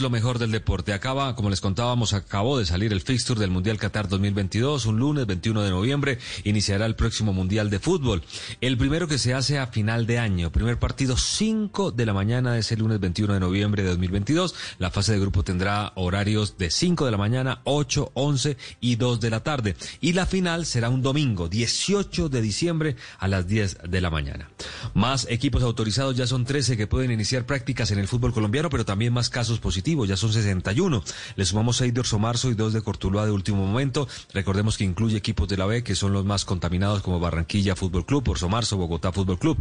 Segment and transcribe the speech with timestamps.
[0.00, 0.92] lo mejor del deporte.
[0.92, 4.86] Acaba, como les contábamos, acabó de salir el fixture del Mundial Qatar 2022.
[4.86, 8.22] Un lunes 21 de noviembre iniciará el próximo Mundial de Fútbol.
[8.60, 10.52] El primero que se hace a final de año.
[10.52, 14.54] Primer partido 5 de la mañana de ese lunes 21 de noviembre de 2022.
[14.78, 19.20] La fase de grupo tendrá horarios de 5 de la mañana, 8, 11 y 2
[19.20, 19.76] de la tarde.
[20.00, 24.50] Y la final será un domingo 18 de diciembre a las 10 de la mañana.
[24.94, 28.84] Más equipos autorizados ya son 13 que pueden iniciar prácticas en el fútbol colombiano, pero
[28.84, 31.02] también más casos positivos ya son 61.
[31.36, 34.08] Le sumamos 6 de Orso Marzo y 2 de Cortuluá de último momento.
[34.32, 38.06] Recordemos que incluye equipos de la B que son los más contaminados como Barranquilla Fútbol
[38.06, 39.58] Club, Orso Marzo, Bogotá Fútbol Club.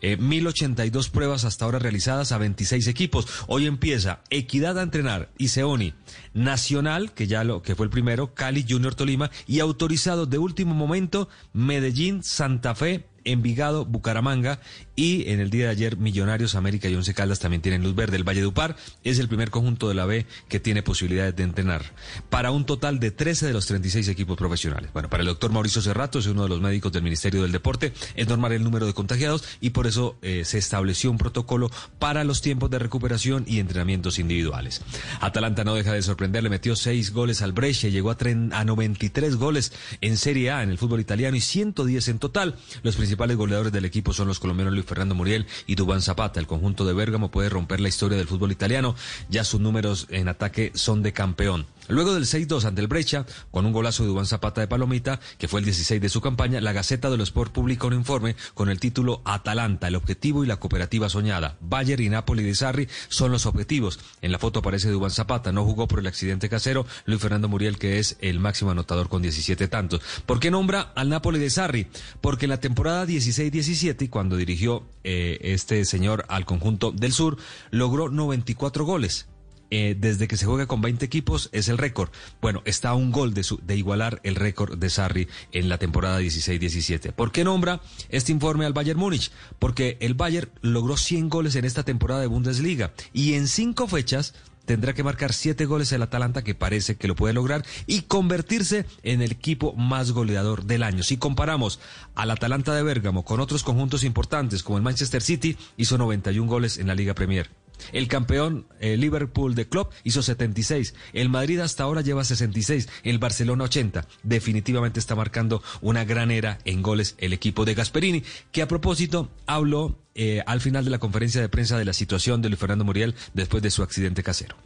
[0.00, 3.26] Eh, 1082 pruebas hasta ahora realizadas a 26 equipos.
[3.46, 5.94] Hoy empieza Equidad a entrenar, Iseoni,
[6.34, 10.74] Nacional, que ya lo que fue el primero, Cali Junior Tolima y autorizados de último
[10.74, 14.60] momento Medellín, Santa Fe, Envigado, Bucaramanga
[14.96, 18.16] y en el día de ayer Millonarios, América y Once Caldas también tienen luz verde.
[18.16, 21.42] El Valle de Upar es el primer conjunto de la B que tiene posibilidades de
[21.42, 21.82] entrenar
[22.30, 24.90] para un total de 13 de los 36 equipos profesionales.
[24.92, 27.92] Bueno, para el doctor Mauricio Cerrato, es uno de los médicos del Ministerio del Deporte,
[28.14, 32.24] es normal el número de contagiados y por eso eh, se estableció un protocolo para
[32.24, 34.82] los tiempos de recuperación y entrenamientos individuales.
[35.20, 38.16] Atalanta no deja de sorprender, le metió seis goles al Brescia, llegó a,
[38.52, 42.56] a 93 goles en Serie A en el fútbol italiano y 110 en total.
[42.82, 46.40] Los principales goleadores del equipo son los colombianos Luis Fernando Muriel y Dubán Zapata.
[46.40, 48.94] El conjunto de Bérgamo puede romper la historia del fútbol italiano.
[49.30, 51.64] Ya sus números en ataque son de campeón.
[51.88, 55.48] Luego del 6-2 ante el Brecha, con un golazo de Dubán Zapata de Palomita, que
[55.48, 58.68] fue el 16 de su campaña, la Gaceta de los Sport publica un informe con
[58.68, 61.56] el título Atalanta, el objetivo y la cooperativa soñada.
[61.60, 63.98] Bayer y Napoli de Sarri son los objetivos.
[64.20, 67.78] En la foto aparece Dubán Zapata, no jugó por el accidente casero, Luis Fernando Muriel,
[67.78, 70.02] que es el máximo anotador con 17 tantos.
[70.26, 71.86] ¿Por qué nombra al Napoli de Sarri?
[72.20, 77.36] Porque en la temporada 16-17, cuando dirigió eh, este señor al conjunto del sur,
[77.70, 79.28] logró 94 goles.
[79.70, 82.10] Eh, desde que se juega con 20 equipos es el récord.
[82.40, 86.22] Bueno, está a un gol de, de igualar el récord de Sarri en la temporada
[86.22, 87.12] 16-17.
[87.12, 89.30] ¿Por qué nombra este informe al Bayern Múnich?
[89.58, 94.34] Porque el Bayern logró 100 goles en esta temporada de Bundesliga y en cinco fechas
[94.68, 98.84] tendrá que marcar siete goles el Atalanta, que parece que lo puede lograr, y convertirse
[99.02, 101.02] en el equipo más goleador del año.
[101.02, 101.80] Si comparamos
[102.14, 106.76] al Atalanta de Bérgamo con otros conjuntos importantes, como el Manchester City, hizo 91 goles
[106.76, 107.57] en la Liga Premier.
[107.92, 110.94] El campeón Liverpool de Club hizo 76.
[111.12, 112.88] El Madrid hasta ahora lleva 66.
[113.02, 114.06] El Barcelona 80.
[114.22, 118.22] Definitivamente está marcando una gran era en goles el equipo de Gasperini,
[118.52, 122.42] que a propósito habló eh, al final de la conferencia de prensa de la situación
[122.42, 124.56] de Luis Fernando Muriel después de su accidente casero.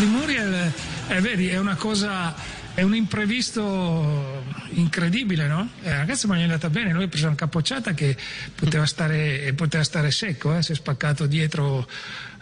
[0.00, 0.72] Muriel,
[1.08, 2.34] eh, vedi, è una cosa,
[2.74, 5.68] è un imprevisto incredibile, no?
[5.82, 8.16] Eh, ragazzi, ma gli è andata bene, noi abbiamo una capocciata che
[8.54, 10.62] poteva stare, poteva stare secco, eh?
[10.62, 11.88] si è spaccato dietro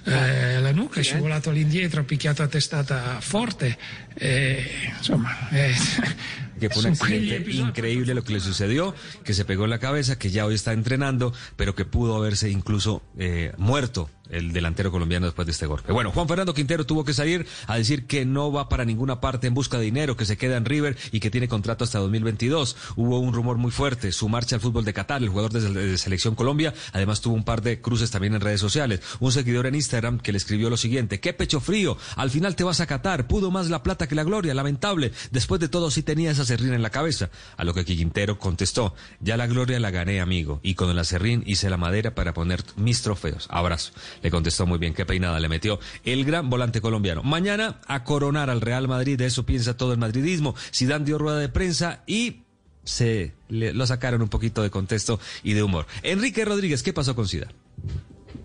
[0.04, 3.76] eh, la nuca, è scivolato all'indietro, ha picchiato a testata forte,
[4.14, 5.48] eh, insomma...
[5.50, 5.74] Eh,
[6.60, 8.94] que fue un accidente increíble lo que le sucedió,
[9.24, 12.50] que se pegó en la cabeza, que ya hoy está entrenando, pero que pudo haberse
[12.50, 15.92] incluso eh, muerto el delantero colombiano después de este golpe.
[15.92, 19.46] Bueno, Juan Fernando Quintero tuvo que salir a decir que no va para ninguna parte
[19.46, 22.76] en busca de dinero, que se queda en River y que tiene contrato hasta 2022.
[22.96, 26.34] Hubo un rumor muy fuerte, su marcha al fútbol de Qatar, el jugador de, Selección
[26.34, 29.00] Colombia, además tuvo un par de cruces también en redes sociales.
[29.20, 32.64] Un seguidor en Instagram que le escribió lo siguiente, qué pecho frío, al final te
[32.64, 36.02] vas a Qatar, pudo más la plata que la gloria, lamentable, después de todo sí
[36.02, 37.30] tenía esa serrín en la cabeza.
[37.56, 41.42] A lo que Quintero contestó, ya la gloria la gané amigo, y con la serrín
[41.46, 43.46] hice la madera para poner mis trofeos.
[43.50, 43.92] Abrazo.
[44.22, 47.22] Le contestó muy bien, qué peinada le metió el gran volante colombiano.
[47.22, 50.54] Mañana a coronar al Real Madrid, de eso piensa todo el madridismo.
[50.74, 52.42] Zidane dio rueda de prensa y
[52.84, 55.86] se lo sacaron un poquito de contexto y de humor.
[56.02, 57.54] Enrique Rodríguez, ¿qué pasó con Zidane?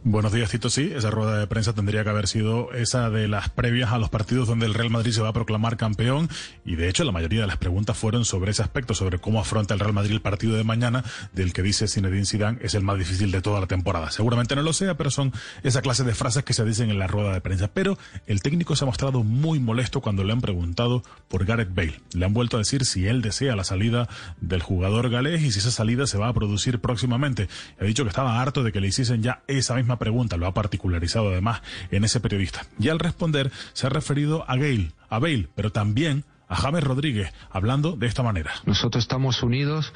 [0.08, 0.70] Buenos días, Tito.
[0.70, 4.12] Sí, esa rueda de prensa tendría que haber sido esa de las previas a los
[4.12, 6.30] partidos donde el Real Madrid se va a proclamar campeón.
[6.64, 9.74] Y de hecho, la mayoría de las preguntas fueron sobre ese aspecto, sobre cómo afronta
[9.74, 13.00] el Real Madrid el partido de mañana, del que dice Zinedine Zidane es el más
[13.00, 14.12] difícil de toda la temporada.
[14.12, 15.34] Seguramente no lo sea, pero son
[15.64, 17.72] esa clase de frases que se dicen en la rueda de prensa.
[17.74, 22.00] Pero el técnico se ha mostrado muy molesto cuando le han preguntado por Gareth Bale.
[22.14, 24.08] Le han vuelto a decir si él desea la salida
[24.40, 27.50] del jugador galés y si esa salida se va a producir próximamente.
[27.82, 30.53] Ha dicho que estaba harto de que le hiciesen ya esa misma pregunta, lo ha
[30.53, 31.62] particularizado además
[31.92, 32.66] en ese periodista.
[32.80, 37.34] Y al responder se ha referido a Gail, a Bale, pero también a James Rodríguez,
[37.50, 38.52] hablando de esta manera.
[38.66, 39.94] Nosotros estamos unidos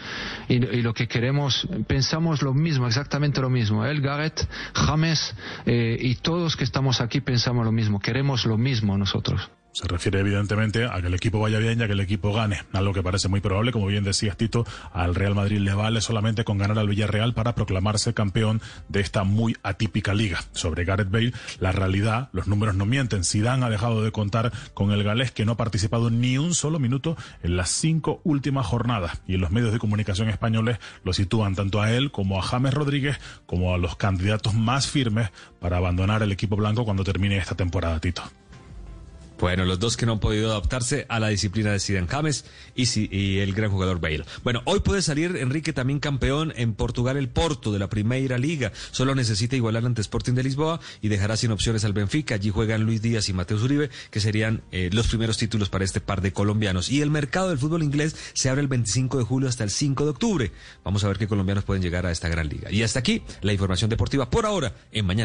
[0.47, 3.85] y, lo que queremos, pensamos lo mismo, exactamente lo mismo.
[3.85, 5.35] Él, Garrett, James
[5.65, 9.49] eh, y todos que estamos aquí pensamos lo mismo, queremos lo mismo nosotros.
[9.79, 12.63] Se refiere evidentemente a que el equipo vaya bien y a que el equipo gane,
[12.73, 16.43] algo que parece muy probable, como bien decías Tito, al Real Madrid le vale solamente
[16.43, 20.43] con ganar al Villarreal para proclamarse campeón de esta muy atípica liga.
[20.51, 21.31] Sobre Gareth Bale,
[21.61, 23.23] la realidad, los números no mienten.
[23.23, 26.77] Zidane ha dejado de contar con el galés que no ha participado ni un solo
[26.77, 31.55] minuto en las cinco últimas jornadas y en los medios de comunicación españoles lo sitúan
[31.55, 35.31] tanto a él como a James Rodríguez como a los candidatos más firmes
[35.61, 38.23] para abandonar el equipo blanco cuando termine esta temporada, Tito.
[39.39, 42.43] Bueno, los dos que no han podido adaptarse a la disciplina de Zidane James
[42.75, 44.25] y, el gran jugador Bale.
[44.43, 48.73] Bueno, hoy puede salir Enrique también campeón en Portugal el Porto de la Primera Liga.
[48.91, 52.35] Solo necesita igualar ante Sporting de Lisboa y dejará sin opciones al Benfica.
[52.35, 56.01] Allí juegan Luis Díaz y Mateo Uribe, que serían eh, los primeros títulos para este
[56.01, 56.89] par de colombianos.
[56.89, 60.03] Y el mercado del fútbol inglés se abre el 25 de julio hasta el 5
[60.03, 60.51] de octubre.
[60.83, 62.71] Vamos a ver qué colombianos pueden llegar a esta gran liga.
[62.71, 65.19] Y hasta aquí la información deportiva por ahora en Mañana.